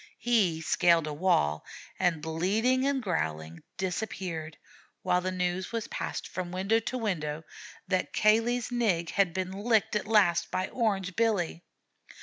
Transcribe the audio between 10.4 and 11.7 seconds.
by Orange Billy.